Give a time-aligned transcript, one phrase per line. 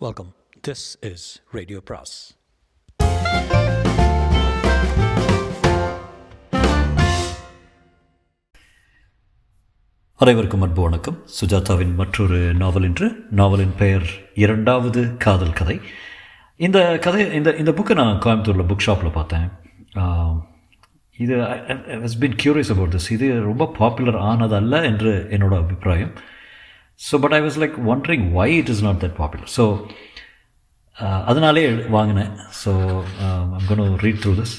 [0.00, 0.30] Welcome
[0.68, 2.16] this is radio பிராஸ்
[10.20, 11.16] அனைவருக்கும் அன்பு வணக்கம்.
[11.36, 15.76] சுஜாதாவின் மற்றொரு நாவல் என்று நாவலின் பெயர் இரண்டாவது காதல் கதை.
[16.60, 19.46] இந்த கதை இந்த இந்த புக்கை நான் கோயம்புத்தூரில் புக் ஷாப்பில் பார்த்தேன்.
[19.94, 20.36] ஆஹ்,
[21.18, 21.34] இது
[22.02, 26.14] has been curious about this இது ரொம்ப பாப்புலர் ஆனதல்ல என்று என்னோட அபிப்பிராயம்.
[27.06, 29.64] So but I was like wondering why it is not that popular so
[31.30, 31.64] அதனாலே
[31.96, 32.32] வாங்கினேன்.
[32.62, 32.70] So
[33.24, 34.54] I'm read through this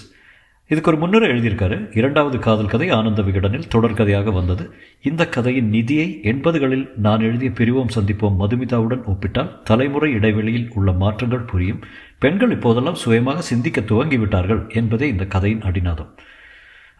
[0.72, 1.76] இதுக்கு ஒரு முன்னுரை எழுதியிருக்காரு.
[2.00, 4.64] இரண்டாவது காதல் கதை ஆனந்த விகடனில் தொடர்கதையாக வந்தது.
[5.09, 11.80] இந்த கதையின் நிதியை எண்பதுகளில் நான் எழுதிய பிரிவோம் சந்திப்போம் மதுமிதாவுடன் ஒப்பிட்டால் தலைமுறை இடைவெளியில் உள்ள மாற்றங்கள் புரியும்.
[12.26, 16.12] பெண்கள் இப்போதெல்லாம் சுயமாக சிந்திக்க துவங்கிவிட்டார்கள் என்பதே இந்த கதையின் அடிநாதம்.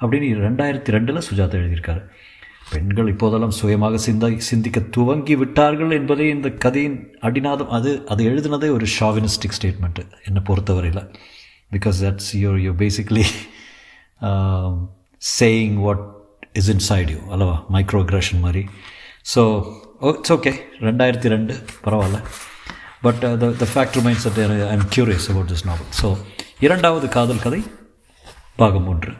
[0.02, 2.04] அப்படின்னு ரெண்டாயிரத்தி ரெண்டில் சுஜாதா எழுதியிருக்காரு.
[2.71, 7.71] பெண்கள் இப்போதெல்லாம் சுயமாக சிந்த சிந்திக்க துவங்கி விட்டார்கள் என்பதே இந்த கதையின் அடிநாதம்.
[7.77, 11.03] அது அது எழுதினதே ஒரு ஷாவினிஸ்டிக் ஸ்டேட்மெண்ட்டு என்னை பொறுத்தவரையில்.
[11.75, 13.25] Because that's your you basically
[15.22, 16.03] saying what
[16.61, 17.55] is inside you அல்லவா?
[17.75, 18.64] மைக்ரோ அக்ரஷன் மாதிரி
[19.33, 19.42] ஸோ
[20.09, 20.53] இட்ஸ் ஓகே
[20.88, 21.53] ரெண்டாயிரத்தி ரெண்டு
[21.86, 22.20] பரவாயில்ல.
[23.05, 24.39] But the the fact remains that
[24.72, 26.09] I am curious about this novel so
[26.66, 27.61] இரண்டாவது காதல் கதை
[28.61, 29.14] பாகம் ஒன்று.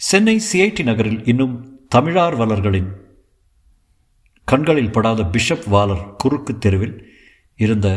[0.00, 1.54] சென்னை சிஐடி நகரில் இன்னும்
[1.94, 2.90] தமிழார்வலர்களின்
[4.44, 6.94] கண்களில் படாத பிஷப் வாலர் குறுக்கு தெருவில்
[7.56, 7.88] இருந்த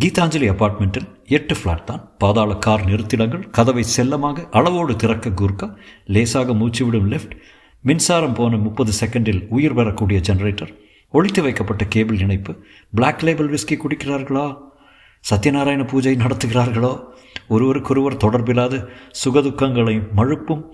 [0.00, 2.10] கீதாஞ்சலி அபார்ட்மெண்ட்டில் எட்டு ஃப்ளாட் தான்.
[2.18, 7.34] பாதாள கார் நிறுத்திடங்கள் கதவை செல்லமாக அளவோடு திறக்க கூர்க்கா லேசாக மூச்சுவிடும் லிஃப்ட்
[7.80, 10.74] மின்சாரம் போன முப்பது செகண்டில் உயிர் பெறக்கூடிய ஜெனரேட்டர்
[11.10, 14.58] ஒழித்து வைக்கப்பட்ட கேபிள் இணைப்பு பிளாக் லேபிள் விஸ்கி குடிக்கிறார்களா?
[15.30, 17.04] சத்யநாராயண பூஜை நடத்துகிறார்களோ?
[17.48, 18.86] ஒருவருக்கொருவர் தொடர்பில்லாத
[19.24, 20.64] சுகதுக்கங்களையும் மழுப்பும்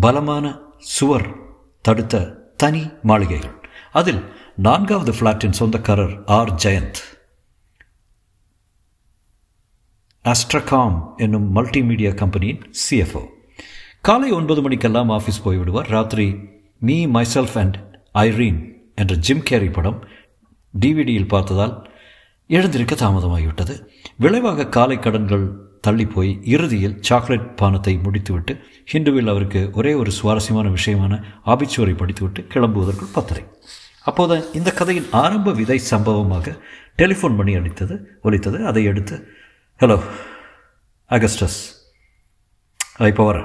[0.00, 1.36] பலமான சுவர்
[1.80, 2.20] தடுத்த
[2.56, 3.54] தனி மாளிகைகள்.
[3.92, 4.22] அதில்
[4.56, 6.54] நான்காவது ஃப்ளாட்டின் சொந்தக்காரர் ஆர்.
[6.54, 7.00] ஜெயந்த்.
[10.24, 13.26] ஆஸ்ட்ரகாம் என்னும் மல்டிமீடியா கம்பெனியின் சிஎஃப்ஓ
[14.00, 15.88] காலை ஒன்பது மணிக்கெல்லாம் ஆஃபீஸ் போய்விடுவார்.
[15.88, 16.38] ராத்திரி
[16.78, 17.76] மீ மைசெல்ஃப் அண்ட்
[18.14, 20.08] ஐரீன் என்ற ஜிம் கேரி படம்
[20.80, 21.90] டிவிடியில் பார்த்ததால்
[22.48, 23.88] எழுந்திருக்க தாமதமாகிவிட்டது.
[24.18, 28.52] விளைவாக காலை கடன்கள் தள்ளி போய் இறுதியில் சாக்லேட் பானத்தை முடித்துவிட்டு
[28.92, 31.18] ஹிந்துவில் அவருக்கு ஒரே ஒரு சுவாரஸ்யமான விஷயமான
[31.52, 33.44] ஆபிச்சுவரை படித்துவிட்டு கிளம்புவதற்குள் பத்தரை.
[34.10, 36.54] அப்போது இந்த கதையின் ஆரம்ப விதை சம்பவமாக
[37.00, 37.96] டெலிஃபோன் பண்ணி அடித்தது
[38.28, 38.60] ஒலித்தது.
[38.70, 39.16] அதை எடுத்து
[39.80, 39.98] ஹலோ
[41.10, 41.60] அகஸ்டஸ்.
[43.10, 43.38] இப்போ வர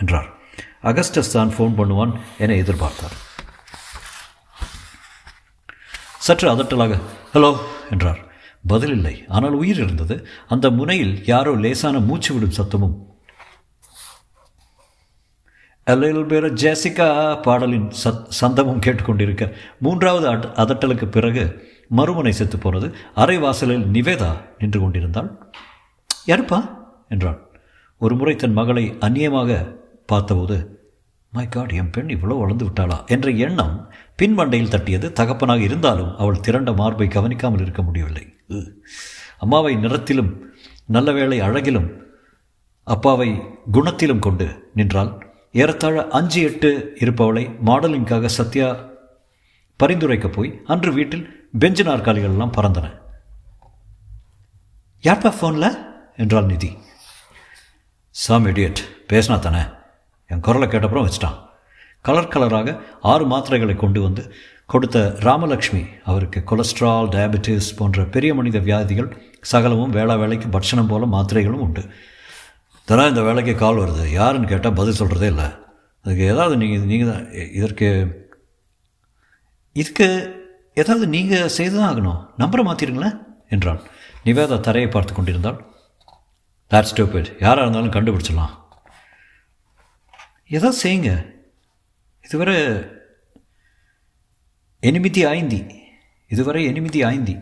[0.00, 0.28] என்றார்.
[0.90, 2.12] அகஸ்டஸ் தான் ஃபோன் பண்ணுவான்
[2.44, 3.16] என எதிர்பார்த்தார்.
[6.26, 7.00] சற்று அதட்டலாக
[7.34, 7.50] ஹலோ
[7.94, 8.20] என்றார்.
[8.66, 12.96] பதில் இல்லை ஆனால் உயிர் இருந்தது அந்த முனையில் யாரோ லேசான மூச்சு விடும் சத்தமும்.
[15.84, 17.08] அலையில் பேர ஜெசிகா
[17.42, 19.52] பாடலின் சத் சந்தமும் கேட்டுக்கொண்டிருக்க.
[19.78, 22.94] மூன்றாவது அட் அதட்டலுக்கு பிறகு மறுமுனை செத்து போனது.
[23.14, 25.30] அரை வாசலில் நிவேதா நின்று கொண்டிருந்தாள்.
[26.26, 26.60] யாருப்பா?
[27.08, 27.40] என்றான்
[27.98, 30.80] ஒரு முறை தன் மகளை அந்நியமாக பார்த்தபோது
[31.30, 33.06] மை காட் என் பெண் இவ்வளோ வளர்ந்து விட்டாளா?
[33.06, 35.12] என்ற எண்ணம் பின்மண்டையில் தட்டியது.
[35.12, 38.24] தகப்பனாக இருந்தாலும் அவள் திரண்ட மார்பை கவனிக்காமல் இருக்க முடியவில்லை.
[39.38, 40.32] அம்மாவை நிறத்திலும்
[40.86, 41.88] நல்ல வேளை அழகிலும்
[42.86, 43.28] அப்பாவை
[43.72, 45.12] குணத்திலும் கொண்டு நின்றால்
[45.52, 46.70] ஏறத்தாழ அஞ்சு எட்டு
[47.00, 48.68] இருப்பவளை மாடலிங்காக சத்யா
[49.82, 51.24] பரிந்துரைக்க போய் அன்று வீட்டில்
[51.58, 52.86] பெஞ்சு நாற்காலிகள் எல்லாம் பறந்தன.
[55.02, 55.86] யார்ப்பா ஃபோனில்
[56.16, 56.70] என்றாள் நிதி.
[58.10, 59.62] சாம் இடியட் பேசினா தானே
[60.26, 61.38] என் குரலை கேட்டப்புறம் வச்சிட்டான்.
[62.06, 62.68] கலர் கலராக
[63.12, 64.22] ஆறு மாத்திரைகளை கொண்டு வந்து
[64.72, 69.08] கொடுத்த ராமலக்ஷ்மி அவருக்கு கொலஸ்ட்ரால் டயபெட்டிஸ் போன்ற பெரிய மனித வியாதிகள்
[69.50, 71.82] சகலமும் வேளா வேலைக்கு பட்சணம் போல மாத்திரைகளும் உண்டு.
[72.88, 74.04] தரா இந்த வேலைக்கு கால் வருது.
[74.18, 75.48] யாருன்னு கேட்டால் பதில் சொல்கிறதே இல்லை.
[76.04, 77.26] அதுக்கு ஏதாவது நீங்கள் நீங்கள் தான்
[77.58, 77.88] இதற்கு
[79.80, 80.08] இதுக்கு
[80.82, 82.20] ஏதாவது நீங்கள் செய்து தான் ஆகணும்.
[82.42, 83.18] நம்பரை மாற்றிடுங்களேன்
[83.54, 83.80] என்றான்.
[84.26, 85.58] நிவேதா தரையை பார்த்து கொண்டிருந்தாள்.
[86.72, 88.54] தேட் ஸ்டூபிட் யாராக இருந்தாலும் கண்டுபிடிச்சிடலாம்.
[90.56, 91.12] ஏதாவது செய்யுங்க.
[92.24, 92.56] இதுவரை
[94.82, 95.60] எனிமிதி ஆயந்தி
[96.30, 97.34] இதுவரை எனிமிதி ஐந்தி.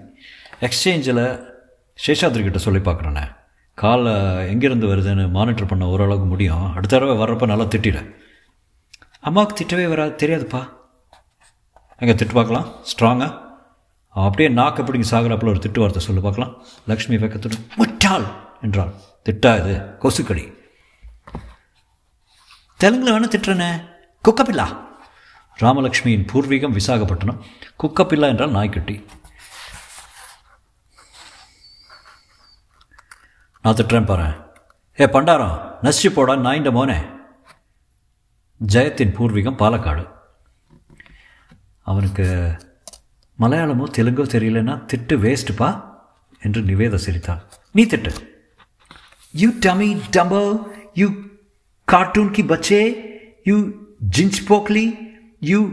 [0.66, 1.22] எக்ஸ்சேஞ்சில்
[1.98, 3.24] சேஷாத்ரி கிட்ட சொல்லி பார்க்குறேண்ணே
[3.78, 4.15] காலில்
[4.53, 6.65] எங்கேருந்து வருதுன்னு மானிட்டர் பண்ண ஓரளவுக்கு முடியும்.
[6.77, 7.98] அடுத்த தடவை வர்றப்ப நல்லா திட்டிட.
[9.21, 10.62] அம்மாவுக்கு திட்டவே வராது தெரியாதுப்பா.
[12.00, 12.66] எங்கே திட்டு பார்க்கலாம்.
[12.91, 13.38] ஸ்ட்ராங்காக
[14.15, 16.53] அப்படியே நாக்கு பிடிங்க சாகராப்பில் ஒரு திட்டு வார்த்தை சொல்லி பார்க்கலாம்.
[16.88, 18.26] லக்ஷ்மி வெக்கத்துடு முட்டாள்!
[18.62, 18.92] என்றாள்.
[19.26, 20.44] திட்டா இது கொசுக்கடி.
[22.80, 23.71] தெலுங்கில் வேணால் திட்டுறேனே.
[24.25, 24.67] குக்கப்பில்லா.
[25.61, 27.43] ராமலக்ஷ்மியின் பூர்வீகம் விசாகப்பட்டினம்.
[27.83, 29.05] குக்கப்பில்லா என்றால் நாய்க்குட்டி.
[33.63, 34.28] நான் திட்டுறேன் பாரு.
[35.01, 36.99] ஏ பண்டாரம் நசிச்சு போடா நாயிண்ட மோனே.
[38.72, 40.09] ஜெயத்தின் பூர்வீகம் பாலக்காடு.
[41.83, 42.57] அவனுக்கு
[43.41, 45.84] மலையாளமோ தெலுங்கோ தெரியலன்னா திட்டு வேஸ்ட்டுப்பா
[46.41, 47.43] என்று நிவேதா சிரித்தாள்.
[47.72, 48.13] நீ திட்டு.
[49.33, 51.11] You dummy Dumbo you
[51.84, 52.81] cartoon கி பச்சே
[53.45, 53.57] யூ
[54.08, 54.98] ஜின்ஸ் போக்லி
[55.41, 55.70] யூ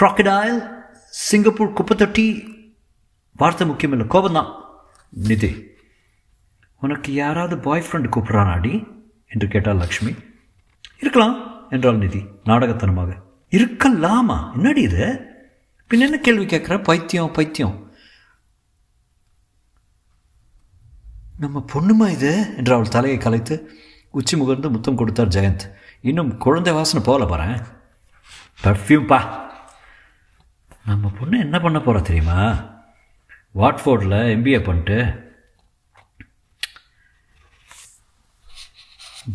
[0.00, 0.80] crocodile
[1.10, 2.48] சிங்கப்பூர் குப்பத்தொட்டி
[3.32, 4.60] வார்த்தை முக்கியம் இல்லை கோபந்தான்
[5.08, 5.70] நிதி
[6.80, 8.86] உனக்கு யாராவது பாய் ஃப்ரெண்ட் கூப்பிட்றானாடி?
[9.26, 10.14] என்று கேட்டாள் லக்ஷ்மி.
[11.00, 13.22] இருக்கலாம் என்றாள் நிதி நாடகத்தனமாக.
[13.50, 14.52] இருக்கலாமா?
[14.52, 15.26] என்னடி இது?
[15.88, 16.82] பின்ன என்ன கேள்வி கேட்குற?
[16.82, 17.92] பைத்தியம் பைத்தியம்.
[21.38, 22.54] நம்ம பொண்ணுமா இது?
[22.56, 23.70] என்று அவள் தலையை கலைத்து
[24.10, 25.72] உச்சி முகர்ந்து முத்தம் கொடுத்தார் ஜெயந்த்.
[26.02, 27.58] இன்னும் குழந்தை வாசனை போகல பாறேன்
[28.62, 29.50] பர்ஃப்யூம்ப்பா
[30.84, 32.38] நம்ம பொண்ணு என்ன பண்ண போகிறா தெரியுமா?
[33.54, 35.30] வாட்ஃபோர்டில் எம்பிஏ பண்ணிட்டு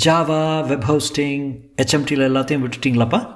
[0.06, 1.46] ஜாவா வெப் ஹோஸ்டிங்
[1.78, 3.36] ஹெச்எம்டியில் எல்லாத்தையும் விட்டுட்டிங்களாப்பா?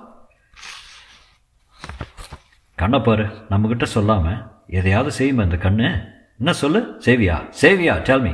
[2.75, 6.09] கண்ணை பாரு நம்மக்கிட்ட சொல்லாமல் எதையாவது செய்யுமா இந்த கண்ணு?
[6.37, 6.79] என்ன சொல்லு?
[7.05, 7.35] சேவியா?
[7.61, 8.33] சேவியா டெல்மி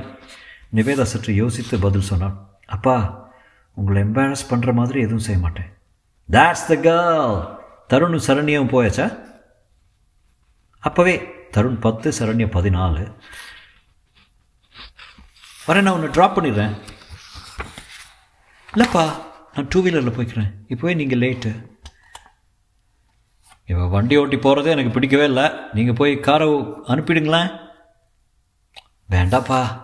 [0.76, 2.60] நிவேதா சற்று யோசித்து பதில் சொன்னான்.
[2.66, 3.27] அப்பா
[3.78, 5.78] உங்களை எம்பாரஸ் பண்ணுற மாதிரி எதுவும் செய்ய மாட்டேன்.
[6.32, 7.58] தேட்ஸ் த கேர்ள்
[7.94, 9.06] தருணும் சரண்யம் போயாச்சா?
[10.84, 11.14] அப்போவே
[11.52, 13.14] தருண் பத்து சரண்யம் பதினாலு.
[15.68, 16.76] வரேன் நான் உன்னை ட்ராப் பண்ணிடுறேன்.
[18.74, 19.06] இல்லைப்பா
[19.54, 20.52] நான் டூ வீலரில் போய்க்கிறேன்.
[20.68, 21.70] இப்போவே நீங்கள் லேட்டு
[23.66, 25.52] இவன் வண்டி ஓட்டி போகிறதே எனக்கு பிடிக்கவே இல்லை.
[25.74, 26.48] நீங்கள் போய் காரை
[26.88, 27.50] அனுப்பிடுங்களேன்.
[29.10, 29.82] வேண்டாப்பா.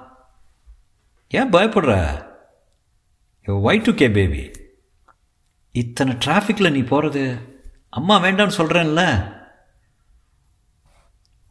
[1.29, 1.93] ஏன் பயப்படுற?
[3.47, 4.51] ஒய் டு கே பேபி
[5.71, 7.37] இத்தனை டிராஃபிக்கில் நீ போகிறது
[7.89, 9.01] அம்மா வேண்டான்னு சொல்கிறேன்ல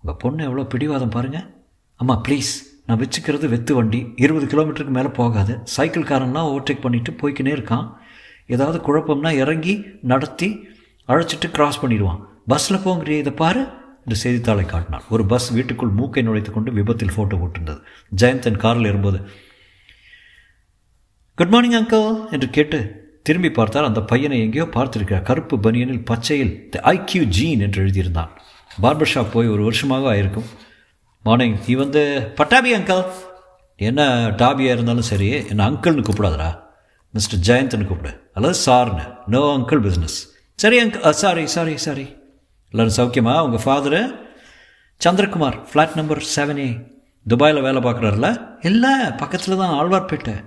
[0.01, 1.45] உங்கள் பொண்ணு எவ்வளோ பிடிவாதம் பாருங்கள்
[1.97, 2.53] அம்மா ப்ளீஸ்
[2.87, 4.13] நான் வச்சுக்கிறது வெத்து வண்டி.
[4.17, 5.59] இருபது கிலோமீட்டருக்கு மேலே போகாது.
[5.77, 7.93] சைக்கிள்காரன்லாம் ஓவர்டேக் பண்ணிவிட்டு போய்க்கினே இருக்கான்.
[8.47, 10.69] ஏதாவது குழப்பம்னா இறங்கி நடத்தி
[11.09, 12.21] அழைச்சிட்டு கிராஸ் பண்ணிடுவான்.
[12.47, 13.61] பஸ்ஸில் போங்கிறிய இதை பாரு.
[14.01, 15.03] என்று செய்தித்தாளை காட்டினான்.
[15.11, 17.81] ஒரு பஸ் வீட்டுக்குள் மூக்கை நுழைத்து கொண்டு விபத்தில் ஃபோட்டோ போட்டிருந்தது.
[18.17, 19.21] ஜெயந்தன் காரில் இருந்தது
[21.39, 22.79] குட் மார்னிங் அங்கிள் என்று கேட்டு
[23.27, 25.23] திரும்பி பார்த்தால் அந்த பையனை எங்கேயோ பார்த்திருக்கிறார்.
[25.29, 28.33] கருப்பு பனியனில் பச்சையில் தி ஐக்யூ ஜீன் என்று எழுதியிருந்தான்.
[28.83, 30.49] பார்பர் ஷாப் போய் ஒரு வருஷமாக ஆயிருக்கும்.
[31.25, 32.03] மார்னிங் நீ வந்து
[32.41, 33.03] பட்டாபி அங்கிள்
[33.89, 34.07] என்ன
[34.43, 36.51] டாபியாக இருந்தாலும் சரி என்ன அங்கிள்னு கூப்பிடாதரா
[37.15, 38.13] மிஸ்டர் ஜெயந்த்னு கூப்பிடு.
[38.37, 39.07] அல்லது சார்னு.
[39.35, 40.19] நோ அங்கிள் பிஸ்னஸ்
[40.59, 42.07] சரி அங்கிள் சாரி சாரி சாரி
[42.73, 43.37] எல்லோரும் சௌக்கியமா?
[43.49, 44.03] உங்கள் father
[45.01, 46.71] Chandrakumar flat number seven A
[47.27, 48.29] துபாயில் வேலை பார்க்குறாருல?
[48.71, 50.39] இல்லை பக்கத்தில் தான் ஆழ்வார்பேட்டை.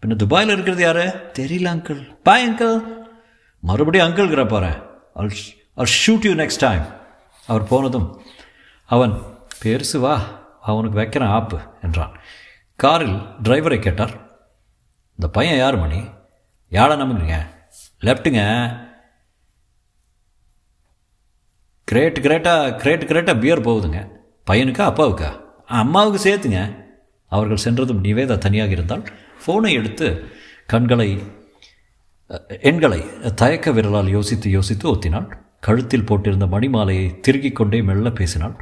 [0.00, 1.32] பின்ன துபாயில் இருக்கிறது யாரு?
[1.38, 3.06] தெரியல அங்கிள் பாய் அங்கிள்
[3.60, 4.72] மறுபடியும் அங்கிள்கிற பாரு
[5.14, 5.32] I'll
[5.74, 6.84] I'll shoot you next time
[7.46, 8.20] அவர் போனதும்
[8.84, 9.22] அவன்
[9.64, 10.20] பெருசு வா
[10.60, 12.12] அவனுக்கு வைக்கிறேன் ஆப்பு என்றான்.
[12.76, 14.10] காரில் டிரைவரை கேட்டார்.
[15.10, 16.04] இந்த பையன் யார் மணி?
[16.68, 17.46] யாரை நம்புறீங்க?
[18.00, 18.42] லெஃப்ட்டுங்க.
[21.84, 24.08] கிரேட் கிரேட்டாக கிரேட் கிரேட்டாக பியர் போகுதுங்க.
[24.50, 25.40] பையனுக்கா அப்பாவுக்கா?
[25.66, 26.86] அம்மாவுக்கு சேர்த்துங்க.
[27.26, 29.04] அவர்கள் சென்றதும் நிவேதா தனியாக இருந்தால்
[29.42, 30.08] ஃபோனை எடுத்து
[30.72, 31.10] கண்களை
[32.70, 33.00] எண்களை
[33.42, 35.28] தயக்க விரலால் யோசித்து யோசித்து ஒத்தினாள்.
[35.66, 38.56] கழுத்தில் போட்டிருந்த மணிமாலையை திருகிக் கொண்டே மெல்ல பேசினாள்.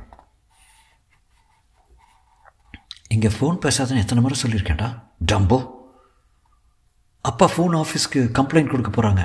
[3.14, 4.88] இங்கே ஃபோன் பேசாதன்னு எத்தனை முறை சொல்லியிருக்கேன்டா?
[5.32, 5.58] டம்போ.
[7.30, 9.24] அப்பா ஃபோன் ஆஃபீஸ்க்கு கம்ப்ளைண்ட் கொடுக்க போகிறாங்க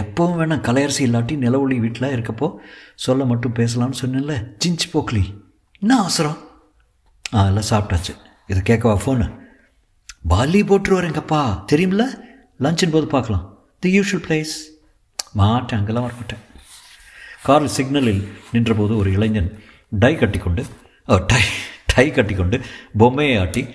[0.00, 2.46] எப்போவும் வேணாம் கலையரசி இல்லாட்டி நிலவொளி வீட்டில் இருக்கப்போ
[3.06, 4.34] சொல்ல மட்டும் பேசலாம்னு சொன்னேன்ல.
[4.64, 5.24] ஜிஞ்சி போக்லி
[5.82, 6.38] என்ன அவசரம்?
[7.34, 8.14] ஆ எல்லாம் சாப்பிட்டாச்சு.
[8.52, 9.26] இது கேட்கவா ஃபோனு
[10.28, 11.40] பாலி போட்டு வரேங்கப்பா
[11.72, 12.04] தெரியுமில்ல
[12.60, 13.44] லஞ்சின் போது பார்க்கலாம்.
[13.80, 14.54] தி யூஷுவல் பிளேஸ்
[15.32, 16.42] மாட்டேன் அங்கெல்லாம் வரமாட்டேன்.
[17.42, 19.50] கார் சிக்னலில் நின்றபோது ஒரு இளைஞன்
[19.90, 20.64] டை கட்டிக்கொண்டு
[21.26, 21.42] டை
[21.94, 22.60] டை கட்டிக்கொண்டு
[22.98, 23.66] பொம்மையை ஆட்டி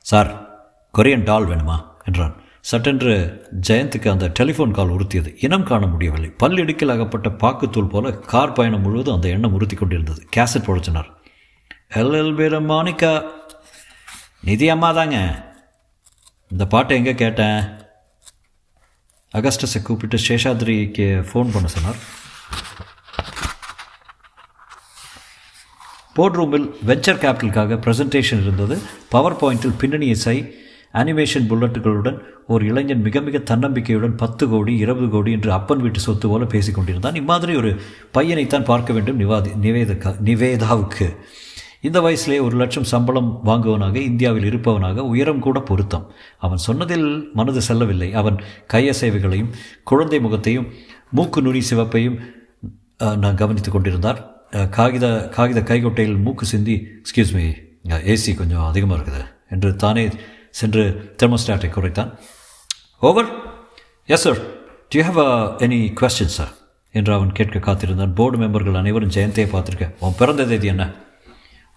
[0.00, 0.30] சார்
[0.98, 1.76] கொரியன் டால் வேணுமா?
[2.04, 2.34] என்றான்.
[2.60, 3.12] சட்டென்று
[3.68, 5.34] ஜெயந்துக்கு அந்த டெலிஃபோன் கால் உறுத்தியது.
[5.44, 6.30] இனம் காண முடியவில்லை.
[6.42, 10.22] பல்லிடுக்கில் அகப்பட்ட பாக்குத்தூள் போல கார் பயணம் முழுவதும் அந்த எண்ணம் உறுத்தி கொண்டிருந்தது.
[10.36, 11.10] கேசட் புழைச்சினார்.
[11.94, 13.12] எல் எல் மாணிக்கா
[14.48, 15.48] நிதி அம்மா தாங்க
[16.52, 17.60] இந்த பாட்டை எங்கே கேட்டேன்?
[19.38, 21.98] அகஸ்டஸை கூப்பிட்டு சேஷாத்ரிக்கு ஃபோன் பண்ண சொன்னார்.
[26.16, 28.76] போர்ட் ரூமில் வெஞ்சர் கேபிட்டலுக்காக ப்ரெசன்டேஷன் இருந்தது.
[29.14, 30.36] பவர் பாயிண்டில் பின்னணி இசை
[31.00, 32.18] அனிமேஷன் புல்லட்டுகளுடன்
[32.52, 37.20] ஒரு இளைஞன் மிக மிக தன்னம்பிக்கையுடன் பத்து கோடி இருபது கோடி என்று அப்பன் வீட்டு சொத்து போல பேசிக்கொண்டிருந்தான்
[37.22, 37.70] இம்மாதிரி ஒரு
[38.16, 41.08] பையனைத்தான் பார்க்க வேண்டும் நிவாதி நிவேதக்கா நிவேதாவுக்கு.
[41.88, 46.04] இந்த வயசுலே ஒரு லட்சம் சம்பளம் வாங்குவனாக இந்தியாவில் இருப்பவனாக உயரம் கூட பொருத்தம்.
[46.44, 47.06] அவன் சொன்னதில்
[47.38, 48.08] மனது செல்லவில்லை.
[48.20, 48.36] அவன்
[48.72, 49.50] கையசைவுகளையும்
[49.90, 50.68] குழந்தை முகத்தையும்
[51.18, 52.18] மூக்கு நுனி சிவப்பையும்
[53.24, 54.20] நான் கவனித்து கொண்டிருந்தார்.
[54.76, 55.06] காகித
[55.36, 57.46] காகித கைகொட்டையில் மூக்கு சிந்தி எக்ஸ்கியூஸ் மீ
[58.12, 60.04] ஏசி கொஞ்சம் அதிகமாக இருக்குது என்று தானே
[60.60, 60.82] சென்று
[61.20, 62.10] தெர்மோஸ்டாட்டை குறைத்தான்.
[63.08, 63.28] Over
[64.14, 64.40] yes sir
[64.92, 66.52] to have have any question sir
[66.94, 68.12] என்று அவன் கேட்க காத்திருந்தான்.
[68.18, 70.84] போர்டு மெம்பர்கள் அனைவரும் ஜெயந்தியை பார்த்துருக்கேன் உன் பிறந்த தேதி என்ன?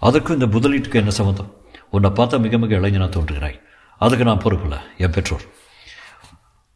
[0.08, 1.52] அதற்கும் இந்த முதலீட்டுக்கு என்ன சம்மந்தம்
[1.96, 3.58] உன்னை பார்த்தா மிக மிக இளைஞனாக தோன்றுகிறாய்.
[4.04, 5.46] அதுக்கு நான் பொறுப்பில்லை என் பெற்றோர்.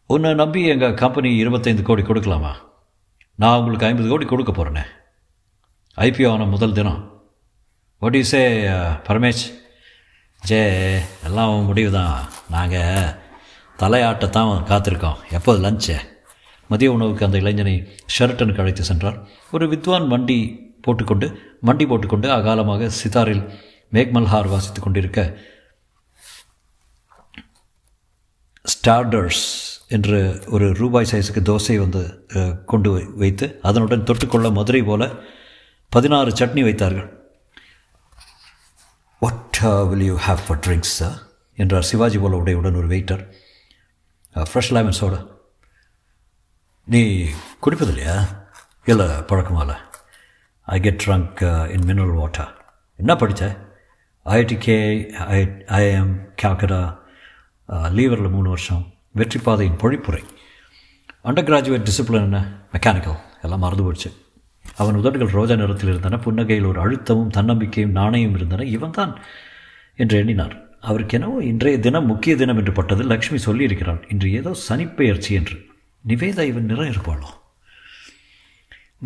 [0.05, 2.51] உன்னை நம்பி எங்கள் கம்பெனி இருபத்தைந்து கோடி கொடுக்கலாமா?
[3.36, 4.84] நான் உங்களுக்கு ஐம்பது கோடி கொடுக்க போகிறேனே
[6.05, 7.01] ஐபிஓ ஆன முதல் தினம்.
[8.01, 8.41] What you say
[9.07, 9.46] Paramesh
[10.43, 10.62] J
[11.27, 12.15] எல்லாம் முடிவு தான்
[12.55, 13.13] நாங்கள்
[13.81, 15.19] தலையாட்டத்தான் காத்திருக்கோம்.
[15.38, 15.98] எப்போது லஞ்சு
[16.69, 17.75] மதிய உணவுக்கு அந்த இளைஞனை
[18.15, 19.19] ஷெரட்டனுக்கு அழைத்து சென்றார்.
[19.51, 20.39] ஒரு வித்வான் வண்டி
[20.81, 21.27] போட்டுக்கொண்டு
[21.64, 23.44] மண்டி போட்டுக்கொண்டு அகாலமாக சிதாரில்
[23.92, 25.22] மேக்மல்ஹார் வாசித்து கொண்டிருக்க
[28.66, 29.44] ஸ்டார்டர்ஸ்
[29.88, 32.02] என்று ஒரு ரூபாய் சைஸுக்கு தோசை வந்து
[32.66, 35.04] கொண்டு வை- வைத்து அதனுடன் தொட்டுக்கொள்ள மதுரை போல
[35.92, 37.10] பதினாறு சட்னி வைத்தார்கள்.
[39.22, 41.18] What will you have for drinks sir
[41.58, 43.24] என்றார் சிவாஜி போல உடையுடன் ஒரு வெயிட்டர்
[44.36, 45.20] ஃப்ரெஷ் லெமன் சோடா
[46.88, 47.02] நீ
[47.64, 48.18] குடிப்பதில்லையா?
[48.86, 49.78] இல்லை பழக்கமா இல்லை
[50.74, 51.41] I get drunk
[51.74, 52.50] in mineral water
[53.00, 53.43] என்ன படித்த
[54.25, 54.75] ஐஐடிகே
[55.36, 55.39] ஐ
[55.77, 56.79] ஐஎம் கேல்கடா
[57.97, 58.81] லீவரில் மூணு வருஷம்.
[59.19, 60.21] வெற்றி பாதையின் பொழிப்புரை.
[61.27, 62.41] அண்டர் கிராஜுவேட் டிசிப்ளின் என்ன?
[62.74, 64.12] மெக்கானிக்கல் எல்லாம் மறந்து போச்சு.
[64.75, 68.67] அவன் உதடுகள் ரோஜா நிறத்தில் இருந்தன புன்னகையில் ஒரு அழுத்தமும் தன்னம்பிக்கையும் நாணயம் இருந்தன.
[68.75, 69.13] இவன்தான்
[69.95, 70.55] என்று எண்ணினார்.
[70.81, 73.03] அவருக்கு என்னவோ இன்றைய தினம் முக்கிய தினம் என்று பட்டது.
[73.13, 75.57] லக்ஷ்மி சொல்லியிருக்கிறாள் இன்று ஏதோ சனிப்பெயர்ச்சி என்று.
[76.07, 77.29] நிவேதா இவன் நிறம் இருப்பாளோ?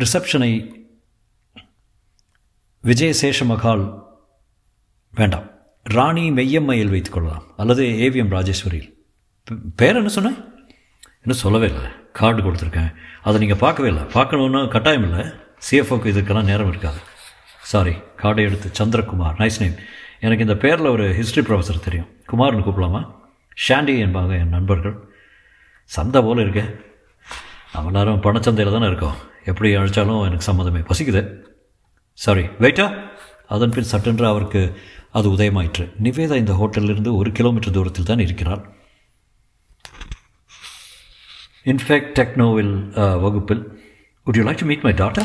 [0.02, 0.52] ரிசப்ஷனை
[2.84, 4.02] விஜயசேஷ மகால்
[5.14, 5.50] வேண்டாம்.
[5.82, 8.92] ராணி மெய்யம்மையில் வைத்துக் கொள்ளலாம் அல்லது ஏவிஎம் ராஜேஸ்வரியில்.
[9.76, 10.36] பேர் என்ன சொன்னேன்?
[11.22, 11.88] இன்னும் சொல்லவே இல்லை.
[12.12, 12.94] கார்டு கொடுத்துருக்கேன்.
[13.22, 14.02] அதை நீங்கள் பார்க்கவே இல்லை.
[14.02, 15.24] பார்க்கணுன்னா கட்டாயம் இல்லை.
[15.70, 16.98] சிஎஃப்ஓக்கு இதுக்கெல்லாம் நேரம் இருக்காது.
[17.62, 19.36] சாரி கார்டை எடுத்து சந்திரகுமார்.
[19.38, 19.74] நைஸ் நேம்
[20.20, 22.08] எனக்கு இந்த பேரில் ஒரு ஹிஸ்ட்ரி ப்ரொஃபஸர் தெரியும்.
[22.32, 23.14] குமார்னு கூப்பிடலாமா?
[23.68, 24.96] ஷாண்டி என்பாங்க என் நண்பர்கள்.
[25.84, 26.94] சந்தை போல் இருக்கு.
[27.72, 29.14] நம்ம எல்லாரும் பணச்சந்தையில் தானே இருக்கோம்.
[29.44, 31.41] எப்படி அழைச்சாலும் எனக்கு சம்மதமே பசிக்குது.
[32.14, 32.86] சாரி வெயிட்டா
[33.54, 34.60] அதன் பின் சட்டென்று அவருக்கு
[35.18, 35.84] அது உதயமாயிற்று.
[36.02, 38.62] நிவேதா இந்த ஹோட்டலிலிருந்து ஒரு கிலோமீட்டர் தூரத்தில் தான் இருக்கிறார்
[41.72, 42.74] இன்ஃபேக்ட் டெக்னோவில்
[43.24, 43.64] வகுப்பில்
[44.26, 45.24] would you like to meet my daughter?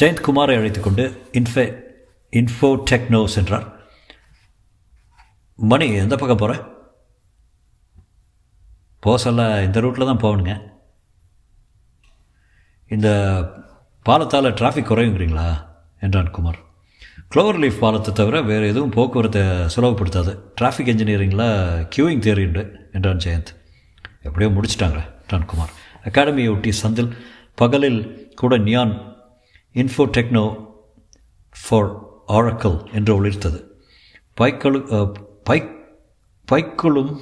[0.00, 1.04] Jayant குமாரை அழைத்துக்கொண்டு
[1.38, 1.64] இன்ஃபே
[2.32, 3.66] இன்ஃபோ டெக்னோ சென்றார்.
[5.58, 6.54] மணி எந்த பக்கம் போகிற
[9.06, 9.30] போக
[9.66, 10.54] இந்த ரூட்டில் தான் போகணுங்க.
[12.94, 13.08] இந்த
[14.06, 15.48] பாலத்தால் டிராஃபிக் குறையுங்கிறீங்களா?
[16.04, 16.58] என்றான் குமார்.
[17.32, 19.42] க்ளோவர் லீஃப் பாலத்தை தவிர வேறு எதுவும் போக்குவரத்தை
[19.74, 21.44] சுலபப்படுத்தாது டிராஃபிக் இன்ஜினியரிங்கில்
[21.94, 23.52] கியூவிங் தேரி உண்டு என்றான் ஜெயந்த்.
[24.28, 25.72] எப்படியோ முடிச்சிட்டாங்க என்றான் குமார்.
[26.08, 27.10] அகாடமியை ஒட்டி சந்தில்
[27.62, 28.00] பகலில்
[28.40, 28.94] கூட neon
[29.74, 30.44] info techno
[31.56, 31.90] for
[32.38, 33.60] Oracle என்று ஒளிர்த்தது.
[34.40, 34.80] பைக்களு
[35.48, 35.70] பைக்
[36.48, 37.12] பைக்குகளும்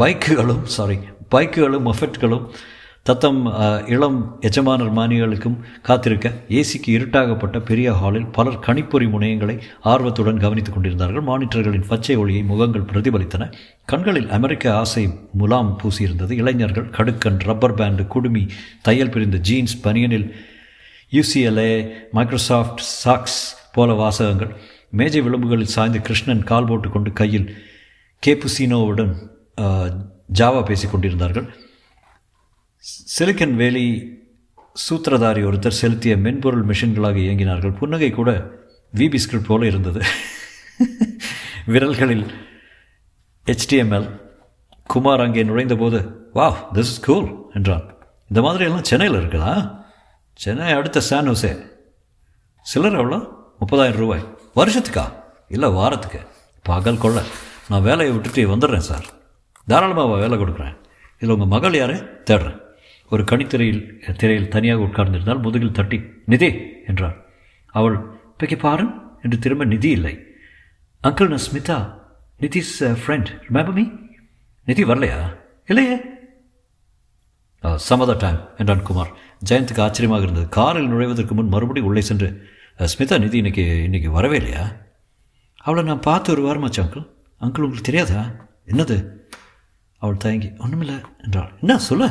[0.00, 0.98] பைக்குகளும் சாரி
[1.34, 2.44] பைக்குகளும் மொஃபெட்களும்
[3.06, 3.38] தத்தம்
[3.94, 4.16] இளம்
[4.48, 5.54] எஜமானர் மானியர்களுக்கும்
[5.86, 9.54] காத்திருக்க ஏசிக்கு இருட்டாகப்பட்ட பெரிய ஹாலில் பலர் கணிப்பொறி முனையங்களை
[9.92, 11.24] ஆர்வத்துடன் கவனித்துக் கொண்டிருந்தார்கள்.
[11.30, 13.46] மானிட்டர்களின் பச்சை ஒளியை முகங்கள் பிரதிபலித்தன.
[13.92, 15.04] கண்களில் அமெரிக்க ஆசை
[15.42, 16.34] முலாம் பூசியிருந்தது.
[16.40, 18.42] இளைஞர்கள் கடுக்கன் ரப்பர் பேண்டு குடுமி
[18.88, 20.28] தையல் பிரிந்த ஜீன்ஸ் பனியனில்
[21.16, 21.72] யூசிஎல்ஏ
[22.18, 23.38] மைக்ரோசாஃப்ட் சாக்ஸ்
[23.76, 24.52] போல வாசகங்கள்.
[24.98, 27.48] மேஜை விளிம்புகளில் சாய்ந்து கிருஷ்ணன் கால் போட்டுக்கொண்டு கையில்
[28.22, 29.14] கேபுசினோவுடன்
[30.40, 31.48] ஜாவா பேசிக் கொண்டிருந்தார்கள்.
[33.18, 34.16] சிலிக்கன் வேலி
[34.90, 37.76] சூத்திரதாரி ஒருத்தர் செலுத்திய மென்பொருள் மிஷின்களாக இயங்கினார்கள்.
[37.76, 38.50] புன்னகை கூட
[38.94, 40.00] விபி ஸ்கிரிப்ட் போல இருந்தது.
[41.66, 42.34] விரல்களில்
[43.46, 44.20] ஹெச்டிஎம்எல்
[44.84, 47.94] குமார் அங்கே நுழைந்தபோது வா திஸ் இஸ் கூல் என்றான்.
[48.28, 49.82] இந்த மாதிரி எல்லாம் சென்னையில் இருக்குதா?
[50.32, 51.70] சென்னை அடுத்த சான் ஹோசே
[52.60, 53.16] சிலர் எவ்வளோ?
[53.60, 54.36] முப்பதாயிரம் ரூபாய்.
[54.56, 55.12] வருஷத்துக்கா?
[55.48, 56.20] இல்லை வாரத்துக்கு.
[56.62, 57.22] பகல் கொள்ள
[57.68, 59.04] நான் வேலையை விட்டுட்டு வந்துடுறேன் சார்.
[59.66, 60.76] தாராளமாக வேலை கொடுக்குறேன்.
[61.16, 61.94] இதில் உங்கள் மகள் யாரே?
[61.94, 62.66] தேடுறேன்.
[63.10, 63.82] ஒரு கணித்திரையில்
[64.16, 66.50] திரையில் தனியாக உட்கார்ந்திருந்தால் முதுகில் தட்டி நிதி!
[66.86, 67.16] என்றார்
[67.74, 67.96] அவள்
[68.38, 68.92] பிக்கி பாருன்?
[69.22, 70.12] என்று திரும்ப நிதி இல்லை.
[71.02, 71.78] அங்கிள் நான் Smitha.
[72.40, 73.30] Nidhi's friend.
[73.46, 73.84] Remember me?
[74.66, 75.18] Nidhi வரலையா?
[75.66, 75.96] இல்லையே.
[77.88, 79.10] சமத டைம் என்றான் குமார்.
[79.48, 80.48] ஜெயந்துக்கு ஆச்சரியமாக இருந்தது.
[80.48, 82.28] காரில் நுழைவதற்கு முன் மறுபடியும் உள்ளே சென்று
[82.92, 84.64] ஸ்மிதா நிதி இன்னைக்கு இன்னைக்கு வரவே இல்லையா?
[85.58, 87.06] அவளை நான் பார்த்து ஒரு வாரமாச்சு அங்கிள்.
[87.40, 88.22] அங்கிள் உங்களுக்கு தெரியாதா?
[88.66, 88.96] என்னது?
[90.02, 91.52] அவள் தயங்கி ஒன்றுமில்லை என்றாள்.
[91.60, 91.78] என்ன?
[91.78, 92.06] சொல்ல.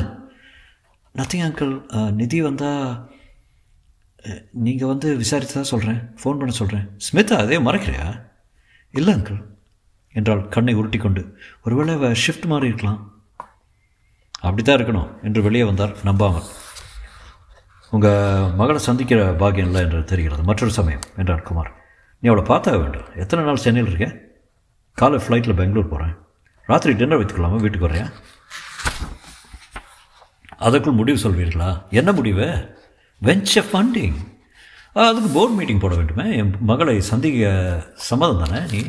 [1.18, 2.84] நத்திங் அங்கிள் uh, நிதி வந்தால்
[4.66, 8.06] நீங்கள் வந்து விசாரித்து தான் சொல்கிறேன் ஃபோன் பண்ண சொல்கிறேன் ஸ்மிதா அதே மறைக்கிறியா?
[8.94, 9.40] இல்லை அங்கிள்
[10.14, 11.22] என்றால் கண்ணை உருட்டி கொண்டு
[11.64, 13.00] ஒருவேளை ஷிஃப்ட் மாறி இருக்கலாம்.
[14.46, 16.48] அப்படி தான் இருக்கணும் என்று வெளியே வந்தார் நம்பாமல்.
[17.92, 20.42] உங்கள் மகளை சந்திக்கிற பாகியம் இல்லை என்று தெரிகிறது.
[20.50, 21.70] மற்றொரு சமயம் என்றார் குமார்.
[22.22, 23.08] நீ அவளை பார்த்தாக வேண்டும்.
[23.24, 24.16] எத்தனை நாள் சென்னையில் இருக்கேன்
[24.98, 26.14] காலை ஃப்ளைட்டில் பெங்களூர் போகிறேன்
[26.68, 28.06] ராத்திரி டின்னர் வைத்துக்கலாமா வீட்டுக்கு வரையா
[30.58, 31.82] அதற்குள் முடிவு சொல்வீர்களா?
[31.90, 32.46] என்ன முடிவு?
[33.22, 34.18] வெஞ்சர் ஃபண்டிங்
[34.96, 36.36] அதுக்கு போர்ட் மீட்டிங் போட வேண்டுமே.
[36.36, 37.50] என் மகளை சந்திக்க
[37.96, 38.80] சம்மதம் தானே நீ?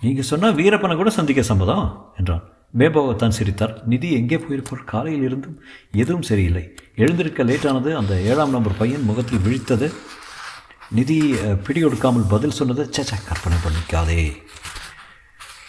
[0.00, 1.86] நீங்கள் சொன்னால் வீரப்பனை கூட சந்திக்க சம்மதம்
[2.16, 2.42] என்றான்.
[2.74, 3.82] மேம்போகத்தான் சிரித்தார்.
[3.86, 4.84] நிதி எங்கே போயிருப்பார்?
[4.84, 5.58] காலையில் இருந்தும்
[5.92, 6.64] எதுவும் சரியில்லை.
[6.94, 9.88] எழுந்திருக்க லேட்டானது அந்த ஏழாம் நம்பர் பையன் முகத்தில் விழித்தது.
[10.90, 14.42] நிதி அஹ், பிடி கொடுக்காமல் பதில் சொன்னது சேச்சா கற்பனை பண்ணிக்காதே.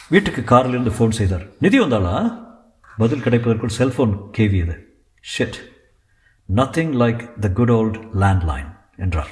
[0.10, 1.45] வீட்டுக்கு காரிலிருந்து ஃபோன் செய்தார்.
[1.60, 2.15] நிதி வந்தாளா?
[2.98, 4.75] பதில் கிடைப்பதற்குள் cellphone கேவியது.
[5.34, 5.58] Shit
[6.50, 8.70] nothing like the good old landline
[9.03, 9.32] என்றார்.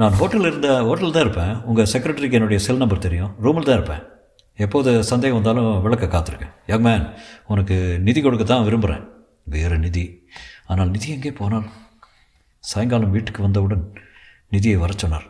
[0.00, 1.54] நான் ஹோட்டலில் இருந்த ஹோட்டலில் தான் இருப்பேன்.
[1.68, 3.32] உங்கள் செக்ரட்டரிக்கு என்னுடைய செல் நம்பர் தெரியும்.
[3.44, 4.04] ரூமில் தான் இருப்பேன்.
[4.64, 6.54] எப்போது சந்தேகம் வந்தாலும் விளக்க காத்திருக்கேன்.
[6.70, 7.04] யங் மேன்
[7.52, 9.04] உனக்கு நிதி கொடுக்க தான் விரும்புகிறேன்
[9.54, 10.04] வேறு நிதி.
[10.70, 11.66] ஆனால் நிதி எங்கே போனால்?
[12.64, 13.84] சாயங்காலம் வீட்டுக்கு வந்தவுடன்
[14.54, 15.26] நிதியை வர சொன்னார்.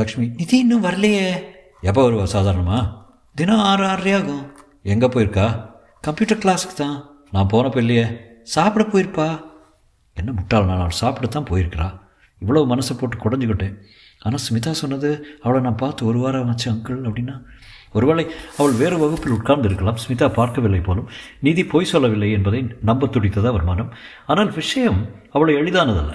[0.00, 1.26] லக்ஷ்மி நிதி இன்னும் வரலையே.
[1.90, 2.78] எப்போ வருவா சாதாரணமா?
[3.40, 4.44] தினம் ஆறு ஆறரை ஆகும்
[4.94, 5.46] எங்கே போயிருக்கா?
[6.06, 6.96] கம்ப்யூட்டர் கிளாஸுக்கு தான்.
[7.34, 8.06] நான் போனப்போ இல்லையே.
[8.54, 9.28] சாப்பிட போயிருப்பா.
[10.16, 10.82] என்ன முட்டாள் நான்?
[10.84, 11.88] அவள் சாப்பிடத்தான் போயிருக்கிறா.
[12.42, 13.76] இவ்வளோ மனசை போட்டு குடஞ்சிக்கிட்டேன்.
[14.24, 15.10] ஆனால் ஸ்மிதா சொன்னது
[15.44, 17.36] அவளை நான் பார்த்து ஒரு வாரம் ஆச்சு அங்கிள் அப்படின்னா.
[17.96, 18.24] ஒருவேளை
[18.58, 21.08] அவள் வேறு வகுப்பில் உட்கார்ந்து இருக்கலாம் ஸ்மிதா பார்க்கவில்லை போலும்.
[21.46, 23.90] நீதி பொய் சொல்லவில்லை என்பதை நம்ப துடித்தது அவர் மனம்
[24.32, 25.00] ஆனால் விஷயம்
[25.36, 26.14] அவளை எளிதானதல்ல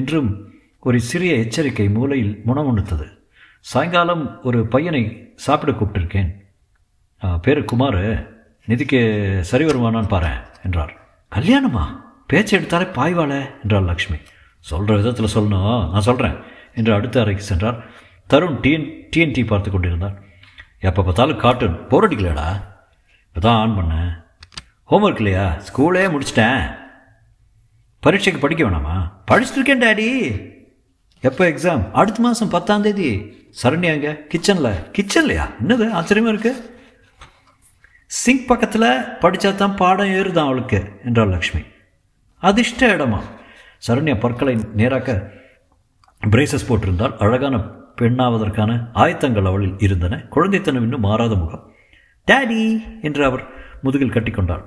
[0.00, 0.30] என்றும்
[0.88, 3.06] ஒரு சிறிய எச்சரிக்கை மூலையில் முணமுணுத்தது
[3.64, 5.02] சாயங்காலம் ஒரு பையனை
[5.46, 6.30] சாப்பிட கூப்பிட்டிருக்கேன்.
[7.44, 8.02] பேர் குமார்.
[8.68, 9.00] நிதிக்கு
[9.50, 10.92] சரி வருமானான்னு பாரேன் என்றார்.
[11.32, 11.84] கல்யாணமா?
[12.26, 14.16] பேச்சு எடுத்தாலே பாய்வாளே என்றாள் லக்ஷ்மி.
[14.60, 15.90] சொல்கிற விதத்தில் சொல்லணும்.
[15.90, 16.36] நான் சொல்கிறேன்
[16.74, 17.84] என்று அடுத்த அறைக்கு சென்றார்.
[18.30, 20.16] தருண் டிஎன் டிஎன்டி பார்த்து கொண்டிருந்தார்.
[20.80, 22.48] எப்போ பார்த்தாலும் கார்ட்டூன் போர் அடிக்கலையாடா?
[23.26, 24.10] இப்போ தான் ஆன் பண்ணேன்.
[24.90, 25.56] ஹோம்ஒர்க் இல்லையா?
[25.68, 26.62] ஸ்கூலே முடிச்சிட்டேன்.
[28.00, 28.96] பரீட்சைக்கு படிக்க வேணாமா?
[29.30, 30.08] படிச்சுருக்கேன் டேடி.
[30.08, 30.10] டாடி
[31.20, 33.36] எப்போ எக்ஸாம் அடுத்த மாதம் பத்தாம் தேதி.
[33.62, 35.90] சரண்யாங்க கிச்சனில் கிச்சன்லையா என்னது?
[35.90, 36.76] ஆச்சரியமாக இருக்குது
[38.10, 41.62] சிங்க் பக்கத்தில் படித்தா தான் பாடம் ஏறுதான் அவளுக்கு என்றாள் லக்ஷ்மி.
[42.38, 43.20] அதிர்ஷ்ட இடமா?
[43.86, 45.30] சரண்யா பற்களை நேராக்க
[46.26, 47.56] பிரேசஸ் போட்டிருந்தால் அழகான
[47.96, 50.16] பெண்ணாவதற்கான ஆயத்தங்கள் அவளில் இருந்தன.
[50.30, 51.72] குழந்தைத்தனம் இன்னும் மாறாத முகம்.
[52.26, 53.46] டேடி என்று அவர்
[53.82, 54.64] முதுகில் கட்டிக்கொண்டாள்.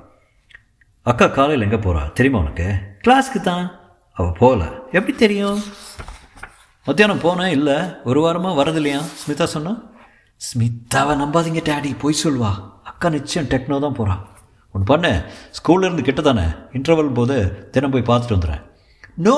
[1.02, 2.74] அக்கா காலையில் எங்கே போகிறா தெரியுமா உனக்கு?
[3.08, 3.80] கிளாஸ்க்கு தான்
[4.14, 4.64] அவள் போகல.
[4.92, 5.62] எப்படி தெரியும்?
[6.86, 7.48] மத்தியானம் போனேன்.
[7.48, 9.02] இல்லை ஒரு வாரமாக வரதில்லையா?
[9.24, 9.82] ஸ்மிதா சொன்னா.
[10.38, 12.71] ஸ்மிதாவை நம்பாதீங்க டேடி பொய் சொல்வா.
[13.02, 14.20] அக்கா நிச்சயம் டெக்னோ தான் போகிறான்
[14.74, 15.10] ஒன்று பண்ணு
[15.58, 16.44] ஸ்கூல்லேருந்து கிட்ட தானே
[16.78, 17.36] இன்டர்வல் போது
[17.74, 18.62] தினம் போய் பார்த்துட்டு வந்துடுறேன்.
[19.26, 19.38] நோ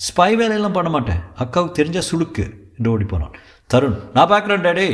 [0.00, 1.18] ஸ்பை வேலையெல்லாம் பண்ண மாட்டேன்.
[1.42, 2.44] அக்காவுக்கு தெரிஞ்ச சுளுக்கு
[2.76, 3.34] என்று ஓடி போனான்.
[3.70, 4.86] தருண் நான் பார்க்குறேன் டேடி.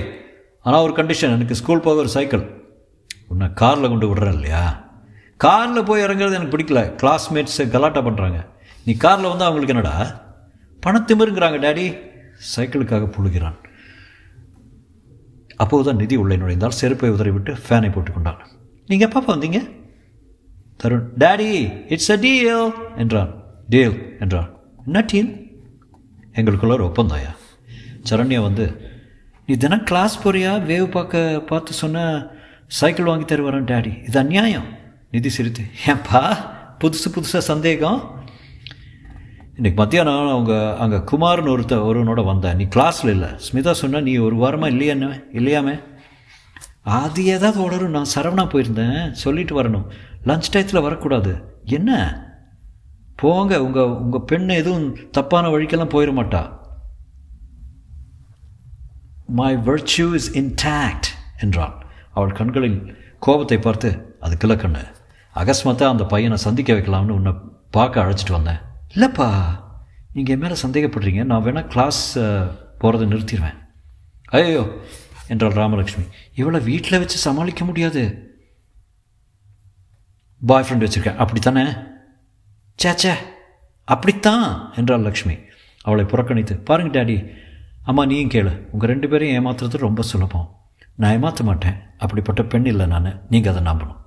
[0.65, 2.47] ஆனால் ஒரு கண்டிஷன் எனக்கு ஸ்கூல் போக ஒரு சைக்கிள்
[3.33, 4.65] உன்னை காரில் கொண்டு விடுறேன் இல்லையா?
[5.47, 6.83] காரில் போய் இறங்குறது எனக்கு பிடிக்கல.
[7.03, 8.41] கிளாஸ்மேட்ஸு கலாட்டா பண்ணுறாங்க
[8.87, 9.97] நீ காரில் வந்து அவங்களுக்கு என்னடா?
[10.87, 11.87] பணத்திமிருங்கிறாங்க டேடி.
[12.57, 13.59] சைக்கிளுக்காக புழுகிறான்.
[15.63, 18.43] அப்போதுதான் நிதி உள்ளே நுழைந்தால் செருப்பை உதறிவிட்டு ஃபேனை போட்டுக்கொண்டாள்
[18.87, 19.59] நீங்கள் எப்போ வந்தீங்க?
[20.83, 21.51] Tarun daddy
[21.93, 23.31] it's a deal என்றான்.
[23.69, 24.51] டீல் என்றான்.
[24.87, 25.31] என்ன டீல்
[26.35, 27.33] எங்களுக்குள்ள ஒரு ஒப்பந்தாயா
[28.11, 28.67] சரண்யா வந்து
[29.47, 30.53] நீ தினம் கிளாஸ் போறியா?
[30.71, 32.27] வேவ் பார்க்க பார்த்து சொன்ன
[32.67, 34.69] சைக்கிள் வாங்கி தருவாரன் டேடி இது அநியாயம்.
[35.11, 36.23] நிதி சிரித்து ஏன்பா?
[36.81, 38.01] புதுசு புதுசாக சந்தேகம்?
[39.59, 43.29] இன்றைக்கி மத்தியானம் அவங்க அங்கே குமார்னு ஒருத்த ஒருவனோட வந்தேன் நீ கிளாஸில் இல்லை.
[43.29, 45.83] ஸ்மிதா சொன்னால் நீ ஒரு வாரமாக இல்லையான்னு இல்லையாமே?
[46.83, 49.13] அது ஏதாவது உடரும் நான் சரவணா போயிருந்தேன்.
[49.13, 49.91] சொல்லிட்டு வரணும்.
[50.25, 51.33] லஞ்ச் டயத்தில் வரக்கூடாது.
[51.65, 51.91] என்ன?
[53.17, 53.63] போங்க.
[53.63, 56.43] உங்கள் உங்கள் பெண் எதுவும் தப்பான வழிக்கெல்லாம் போயிட மாட்டா.
[59.27, 61.75] மை வர்ச்சியூ இஸ் இன்டாக்ட் என்றாள்.
[62.13, 64.85] அவள் கண்களில் கோபத்தை பார்த்து அது கிழக்கண்ணு
[65.35, 67.33] அகஸ்மாத்தாக அந்த பையனை சந்திக்க வைக்கலாம்னு உன்னை
[67.71, 68.67] பார்க்க அழைச்சிட்டு வந்தேன்.
[68.95, 69.29] இல்லைப்பா
[70.13, 71.25] நீங்கள் என் மேலே சந்தேகப்படுறீங்க.
[71.31, 73.59] நான் வேணால் கிளாஸ் போகிறத நிறுத்திடுவேன்
[74.39, 74.63] ஐயோ
[75.33, 76.05] என்றாள் ராமலக்ஷ்மி
[76.41, 78.03] இவளை வீட்டில் வச்சு சமாளிக்க முடியாது.
[80.51, 81.21] பாய் ஃப்ரெண்ட் வச்சுருக்கேன்.
[81.23, 81.65] அப்படித்தானே?
[82.83, 83.15] சேச்சே
[83.95, 84.47] அப்படித்தான்
[84.81, 85.37] என்றாள் லக்ஷ்மி.
[85.87, 87.17] அவளை புறக்கணித்து பாருங்க டாடி
[87.91, 88.53] அம்மா நீயும் கேளு.
[88.73, 90.49] உங்கள் ரெண்டு பேரையும் ஏமாத்துறது ரொம்ப சுலபம்.
[91.01, 91.77] நான் ஏமாற்ற மாட்டேன்.
[92.05, 93.11] அப்படிப்பட்ட பெண் இல்லை நான்.
[93.33, 94.01] நீங்கள் அதை நம்பணும்.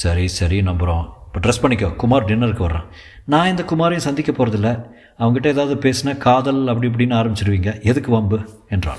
[0.00, 1.88] சரி சரி நம்புகிறோம் இப்போ ட்ரெஸ் பண்ணிக்கோ.
[2.02, 2.88] குமார் டின்னருக்கு வர்றான்.
[3.24, 7.82] நான் இந்த குமாரையும் சந்திக்க போகிறதில்ல அவங்ககிட்ட ஏதாவது பேசினா காதல் அப்படி இப்படின்னு ஆரம்பிச்சிருவீங்க.
[7.82, 8.62] எதுக்கு வம்பு?
[8.68, 8.98] என்றாள்.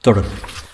[0.00, 0.66] தொடரும்